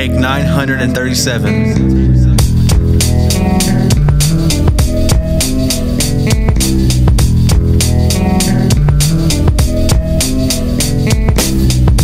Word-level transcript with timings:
Take 0.00 0.12
937. 0.12 1.76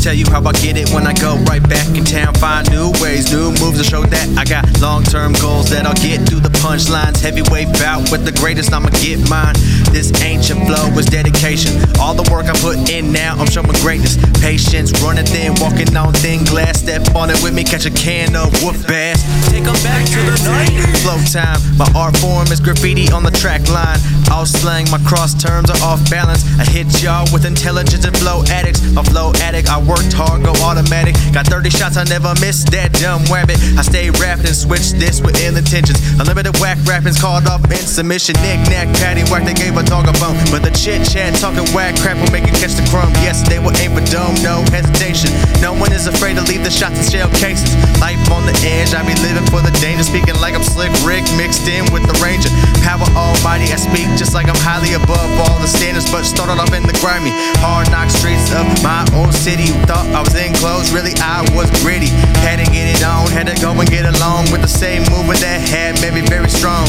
Tell 0.02 0.12
you 0.12 0.26
how 0.26 0.44
I 0.44 0.52
get 0.52 0.76
it 0.76 0.92
when 0.92 1.06
I 1.06 1.14
go 1.14 1.36
right 1.48 1.66
back 1.66 1.88
in 1.96 2.04
town. 2.04 2.34
Find 2.34 2.70
new 2.70 2.92
ways, 3.00 3.32
new 3.32 3.50
moves 3.64 3.78
to 3.78 3.84
show 3.84 4.04
that 4.04 4.28
I 4.36 4.44
got 4.44 4.66
long 4.82 5.02
term 5.02 5.32
goals 5.32 5.70
that 5.70 5.86
I'll 5.86 5.94
get 5.94 6.28
through 6.28 6.40
the 6.40 6.52
punchlines. 6.60 7.22
Heavyweight 7.22 7.72
bout 7.80 8.12
with 8.12 8.26
the 8.26 8.32
greatest, 8.32 8.74
I'ma 8.74 8.90
get 9.02 9.26
mine. 9.30 9.54
This 9.90 10.12
ancient 10.20 10.68
flow 10.68 10.85
is 10.98 11.06
dedication. 11.06 11.72
All 12.00 12.14
the 12.14 12.28
work 12.30 12.46
I 12.46 12.54
put 12.60 12.90
in 12.90 13.12
now, 13.12 13.36
I'm 13.36 13.46
showing 13.46 13.72
greatness. 13.82 14.16
Patience, 14.40 14.92
running 15.02 15.26
thin, 15.26 15.54
walking 15.60 15.94
on 15.96 16.12
thin 16.14 16.44
glass. 16.44 16.80
Step 16.80 17.14
on 17.14 17.30
it 17.30 17.38
with 17.42 17.54
me, 17.54 17.64
catch 17.64 17.86
a 17.86 17.90
can 17.90 18.36
of 18.36 18.52
whoop 18.62 18.76
ass. 18.90 19.22
Take 19.50 19.66
'em 19.66 19.74
back 19.82 20.04
to 20.06 20.20
the 20.22 20.36
90s. 20.44 21.02
Flow 21.02 21.18
time, 21.32 21.60
my 21.76 21.88
art 21.94 22.16
form 22.18 22.50
is 22.52 22.60
graffiti 22.60 23.10
on 23.12 23.22
the 23.22 23.30
track 23.30 23.68
line. 23.68 23.98
All 24.30 24.46
slang, 24.46 24.90
my 24.90 24.98
cross 24.98 25.34
terms 25.34 25.70
are 25.70 25.82
off 25.82 26.00
balance. 26.10 26.44
I 26.58 26.64
hit 26.64 27.02
y'all 27.02 27.26
with 27.32 27.44
intelligence 27.44 28.04
and 28.04 28.16
flow 28.16 28.42
addicts. 28.50 28.82
My 28.92 29.02
flow 29.02 29.32
addict, 29.42 29.68
I 29.68 29.78
worked 29.78 30.12
hard, 30.12 30.42
go 30.42 30.52
automatic. 30.62 31.16
Got 31.32 31.46
30 31.46 31.70
shots, 31.70 31.96
I 31.96 32.04
never 32.04 32.34
miss 32.40 32.64
that 32.70 32.92
dumb 32.92 33.24
rabbit. 33.30 33.58
I 33.78 33.82
stay 33.82 34.10
rapping 34.10 34.46
and 34.46 34.56
switch 34.56 34.92
this 34.92 35.20
with 35.20 35.40
ill 35.42 35.56
intentions. 35.56 35.98
Unlimited 36.18 36.58
whack 36.58 36.78
rapping's 36.84 37.20
called 37.20 37.46
off 37.46 37.64
in 37.70 37.76
submission. 37.78 38.34
Knick 38.42 38.60
knack, 38.68 38.88
patty 38.98 39.22
whack, 39.30 39.44
they 39.44 39.54
gave 39.54 39.76
a 39.76 39.82
dog 39.82 40.08
a 40.08 40.12
bone. 40.20 40.36
But 40.50 40.62
the 40.62 40.70
chit 40.86 41.02
chat 41.02 41.34
talking 41.42 41.66
whack 41.74 41.98
crap 41.98 42.14
will 42.14 42.30
make 42.30 42.46
you 42.46 42.54
catch 42.54 42.78
the 42.78 42.86
crumb. 42.86 43.10
Yes, 43.18 43.42
they 43.42 43.58
will 43.58 43.74
aim 43.82 43.90
for 43.90 44.06
dome, 44.06 44.38
no 44.38 44.62
hesitation. 44.70 45.34
No 45.58 45.74
one 45.74 45.90
is 45.90 46.06
afraid 46.06 46.38
to 46.38 46.46
leave 46.46 46.62
the 46.62 46.70
shots 46.70 46.94
in 46.94 47.02
shell 47.02 47.26
cases. 47.34 47.74
Life 47.98 48.22
on 48.30 48.46
the 48.46 48.54
edge, 48.62 48.94
I 48.94 49.02
be 49.02 49.18
living 49.18 49.42
for 49.50 49.58
the 49.66 49.74
danger. 49.82 50.06
Speaking 50.06 50.38
like 50.38 50.54
I'm 50.54 50.62
slick 50.62 50.94
Rick 51.02 51.26
mixed 51.34 51.66
in 51.66 51.90
with 51.90 52.06
the 52.06 52.14
ranger. 52.22 52.54
Power 52.86 53.02
almighty, 53.18 53.66
I 53.74 53.82
speak 53.82 54.06
just 54.14 54.30
like 54.30 54.46
I'm 54.46 54.62
highly 54.62 54.94
above 54.94 55.26
all 55.50 55.58
the 55.58 55.66
standards. 55.66 56.06
But 56.06 56.22
started 56.22 56.62
off 56.62 56.70
in 56.70 56.86
the 56.86 56.94
grimy, 57.02 57.34
hard 57.58 57.90
knock 57.90 58.06
streets 58.06 58.54
of 58.54 58.70
my 58.86 59.02
old 59.18 59.34
city. 59.34 59.74
Thought 59.90 60.06
I 60.14 60.22
was 60.22 60.38
in 60.38 60.54
close, 60.54 60.94
really 60.94 61.18
I 61.18 61.42
was 61.50 61.66
gritty. 61.82 62.14
Had 62.46 62.62
to 62.62 62.66
get 62.70 62.86
it 62.86 63.02
on, 63.02 63.26
had 63.34 63.50
to 63.50 63.58
go 63.58 63.74
and 63.74 63.90
get 63.90 64.06
along 64.06 64.54
with 64.54 64.62
the 64.62 64.70
same 64.70 65.02
movement 65.10 65.42
that 65.42 65.58
had 65.66 65.98
made 65.98 66.14
me 66.14 66.22
very 66.22 66.46
strong. 66.46 66.86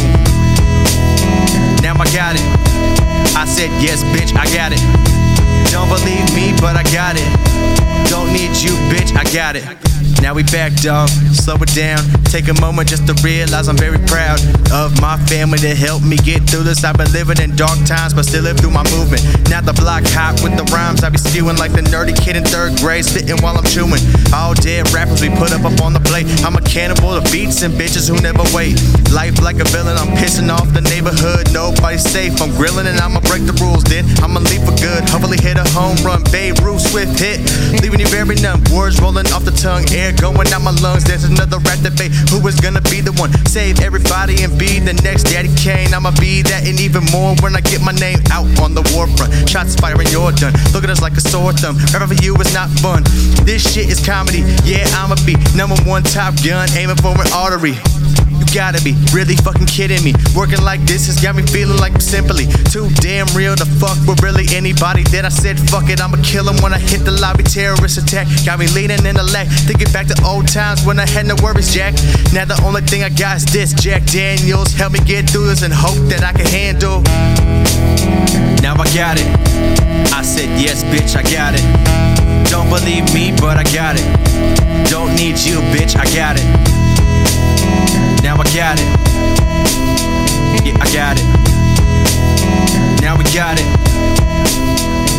Now 1.81 1.93
I 1.95 2.05
got 2.13 2.35
it. 2.35 2.45
I 3.35 3.45
said 3.45 3.69
yes, 3.81 4.03
bitch, 4.03 4.35
I 4.35 4.45
got 4.53 4.71
it. 4.73 4.81
Don't 5.71 5.89
believe 5.89 6.25
me, 6.35 6.53
but 6.59 6.75
I 6.75 6.83
got 6.83 7.15
it. 7.17 7.27
Don't 8.09 8.31
need 8.31 8.55
you, 8.55 8.71
bitch, 8.89 9.15
I 9.15 9.23
got 9.33 9.55
it. 9.55 9.65
Now 10.21 10.33
we 10.33 10.43
back, 10.43 10.73
dog. 10.81 11.09
Slow 11.31 11.55
it 11.61 11.73
down. 11.73 11.99
Take 12.25 12.47
a 12.49 12.57
moment 12.59 12.89
just 12.89 13.07
to 13.07 13.13
realize 13.23 13.67
I'm 13.69 13.77
very 13.77 13.99
proud 14.09 14.41
of 14.73 14.99
my 14.99 15.17
family 15.29 15.57
that 15.59 15.77
helped 15.77 16.05
me 16.05 16.17
get 16.17 16.43
through 16.49 16.63
this. 16.63 16.83
I've 16.83 16.97
been 16.97 17.11
living 17.13 17.39
in 17.39 17.55
dark 17.55 17.77
times, 17.85 18.13
but 18.13 18.25
still 18.25 18.43
live 18.43 18.59
through 18.59 18.75
my 18.75 18.83
movement. 18.91 19.23
Now 19.49 19.61
the 19.61 19.73
block 19.73 20.03
hot 20.11 20.41
with 20.43 20.57
the 20.57 20.65
rhymes. 20.73 21.03
I 21.03 21.09
be 21.09 21.17
spewing 21.17 21.57
like 21.57 21.71
the 21.71 21.85
nerdy 21.87 22.17
kid 22.17 22.35
in 22.35 22.43
third 22.43 22.75
grade, 22.83 23.05
spitting 23.05 23.37
while 23.39 23.57
I'm 23.57 23.63
chewing. 23.63 24.01
All 24.33 24.53
dead 24.53 24.91
rappers 24.91 25.21
we 25.21 25.29
put 25.29 25.53
up 25.55 25.63
up 25.63 25.79
on 25.79 25.93
the 25.93 26.03
plate. 26.03 26.27
I'm 26.43 26.57
a 26.57 26.61
cannibal 26.61 27.15
of 27.15 27.23
beats 27.31 27.61
and 27.63 27.73
bitches 27.73 28.09
who 28.09 28.19
never 28.19 28.43
wait. 28.51 28.75
Life 29.13 29.39
like 29.41 29.63
a 29.63 29.67
villain, 29.71 29.95
I'm 29.95 30.11
pissing 30.19 30.51
off 30.51 30.67
the 30.73 30.83
neighborhood. 30.83 31.53
Nobody's 31.53 32.03
safe. 32.03 32.35
I'm 32.41 32.51
grilling 32.59 32.87
and 32.87 32.99
I'ma 32.99 33.21
break 33.23 33.47
the 33.47 33.55
rules. 33.63 33.83
Then 33.87 34.03
I'ma 34.19 34.43
leave 34.43 34.65
for 34.67 34.75
good. 34.81 35.07
Hopefully 35.07 35.39
hit 35.39 35.55
a 35.55 35.67
home 35.71 35.95
run. 36.03 36.25
Babe 36.27 36.59
Ruth, 36.59 36.83
swift 36.83 37.15
hit, 37.15 37.39
leaving 37.79 38.03
you 38.03 38.09
very 38.11 38.35
numb. 38.43 38.59
Words 38.75 38.99
rolling 38.99 39.31
off 39.31 39.46
tongue, 39.67 39.83
air 39.91 40.13
going 40.15 40.47
out 40.55 40.63
my 40.63 40.71
lungs. 40.79 41.03
There's 41.03 41.25
another 41.25 41.59
rap 41.67 41.79
debate. 41.83 42.15
Who 42.31 42.39
is 42.47 42.55
gonna 42.55 42.81
be 42.87 43.01
the 43.01 43.11
one? 43.19 43.31
Save 43.45 43.81
everybody 43.81 44.43
and 44.43 44.57
be 44.57 44.79
the 44.79 44.95
next 45.03 45.23
Daddy 45.27 45.51
Kane. 45.59 45.93
I'ma 45.93 46.11
be 46.15 46.41
that 46.43 46.63
and 46.65 46.79
even 46.79 47.03
more 47.11 47.35
when 47.43 47.53
I 47.53 47.59
get 47.59 47.81
my 47.83 47.91
name 47.91 48.19
out 48.31 48.47
on 48.63 48.71
the 48.73 48.83
war 48.95 49.07
front. 49.19 49.31
Shots 49.49 49.75
firing, 49.75 50.07
you're 50.07 50.31
done. 50.31 50.53
Look 50.71 50.83
at 50.85 50.89
us 50.89 51.01
like 51.01 51.19
a 51.19 51.21
sore 51.21 51.51
thumb. 51.51 51.75
Rapping 51.91 52.15
for 52.15 52.23
you 52.23 52.33
is 52.39 52.53
not 52.53 52.69
fun. 52.79 53.03
This 53.43 53.59
shit 53.59 53.91
is 53.91 53.99
comedy. 53.99 54.41
Yeah, 54.63 54.87
I'ma 54.95 55.19
be 55.27 55.35
number 55.51 55.75
one 55.83 56.03
top 56.03 56.33
gun, 56.47 56.69
aiming 56.71 56.99
for 57.03 57.11
an 57.19 57.27
artery. 57.35 57.75
Gotta 58.53 58.81
be 58.81 58.95
really 59.13 59.35
fucking 59.35 59.67
kidding 59.67 60.03
me. 60.03 60.13
Working 60.35 60.63
like 60.63 60.81
this 60.81 61.05
has 61.07 61.21
got 61.21 61.35
me 61.35 61.43
feeling 61.43 61.77
like 61.77 61.93
I'm 61.93 61.99
simply 61.99 62.47
too 62.71 62.89
damn 63.01 63.27
real 63.35 63.55
to 63.55 63.65
fuck 63.65 63.97
with 64.07 64.23
really 64.23 64.45
anybody 64.55 65.03
that 65.13 65.25
I 65.25 65.29
said 65.29 65.59
fuck 65.69 65.89
it. 65.89 66.01
I'ma 66.01 66.17
kill 66.23 66.49
'em 66.49 66.57
when 66.63 66.73
I 66.73 66.79
hit 66.79 67.05
the 67.05 67.11
lobby. 67.11 67.43
Terrorist 67.43 67.97
attack 67.97 68.27
got 68.45 68.57
me 68.57 68.67
leaning 68.67 69.05
in 69.05 69.15
the 69.15 69.23
lag. 69.23 69.47
Thinking 69.67 69.91
back 69.91 70.07
to 70.07 70.17
old 70.23 70.47
times 70.47 70.83
when 70.83 70.99
I 70.99 71.07
had 71.07 71.27
no 71.27 71.35
worries, 71.43 71.73
Jack. 71.73 71.93
Now 72.33 72.45
the 72.45 72.59
only 72.63 72.81
thing 72.81 73.03
I 73.03 73.09
got 73.09 73.37
is 73.37 73.45
this 73.45 73.73
Jack 73.73 74.05
Daniels. 74.05 74.73
Help 74.73 74.93
me 74.93 74.99
get 74.99 75.29
through 75.29 75.47
this 75.47 75.61
and 75.61 75.73
hope 75.73 75.99
that 76.09 76.23
I 76.23 76.31
can 76.33 76.47
handle. 76.47 77.03
Now 78.63 78.73
I 78.73 78.87
got 78.95 79.19
it. 79.19 79.27
I 80.13 80.23
said 80.23 80.49
yes, 80.59 80.83
bitch, 80.85 81.15
I 81.15 81.23
got 81.23 81.53
it. 81.53 82.49
Don't 82.49 82.69
believe 82.69 83.13
me, 83.13 83.33
but 83.39 83.57
I 83.57 83.63
got 83.63 83.95
it. 83.99 84.07
Don't 84.89 85.13
need 85.15 85.37
you, 85.37 85.59
bitch, 85.75 85.95
I 85.95 86.05
got 86.15 86.37
it. 86.39 86.86
Got 88.67 88.79
it. 88.81 88.85
Yeah, 90.65 90.75
I 90.81 90.87
got 90.91 91.17
it. 91.17 91.23
Now 93.01 93.15
we 93.15 93.23
got 93.23 93.57
it. 93.57 95.16